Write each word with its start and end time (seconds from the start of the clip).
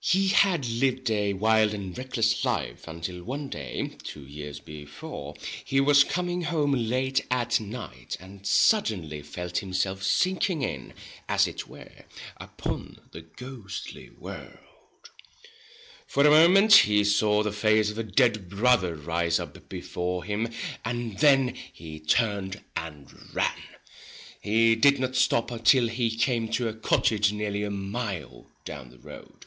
He 0.00 0.28
had 0.28 0.64
lived 0.66 1.10
a 1.10 1.34
wild 1.34 1.74
and 1.74 1.98
reckless 1.98 2.42
life, 2.44 2.86
until 2.88 3.22
one 3.24 3.48
day, 3.50 3.96
two 4.04 4.22
years 4.24 4.58
before, 4.60 5.34
he 5.64 5.80
was 5.80 6.02
coming 6.04 6.42
home 6.42 6.72
late 6.72 7.26
at 7.30 7.58
night, 7.60 8.16
and 8.20 8.46
suddenly 8.46 9.20
felt 9.22 9.58
himself 9.58 10.02
sinking 10.04 10.62
in, 10.62 10.94
as 11.28 11.46
it 11.46 11.66
were, 11.66 12.04
upon 12.38 13.00
the 13.10 13.20
ghostly 13.22 14.08
world. 14.08 15.10
For 16.06 16.24
a 16.24 16.30
moment 16.30 16.72
he 16.74 17.02
saw 17.04 17.42
the 17.42 17.52
face 17.52 17.90
of 17.90 17.98
a 17.98 18.02
dead 18.04 18.48
brother 18.48 18.94
rise 18.94 19.38
up 19.38 19.68
before 19.68 20.22
him, 20.24 20.48
and 20.86 21.18
then 21.18 21.54
he 21.72 21.98
turned 22.00 22.62
and 22.76 23.34
ran. 23.34 23.58
He 24.40 24.74
did 24.76 25.00
not 25.00 25.16
stop 25.16 25.50
till 25.64 25.88
he 25.88 26.08
came 26.16 26.48
to 26.52 26.68
a 26.68 26.72
cottage 26.72 27.30
nearly 27.32 27.62
a 27.62 27.70
mile 27.70 28.46
143 28.64 28.64
The 28.64 28.64
down 28.64 28.90
the 28.90 28.98
road. 29.00 29.46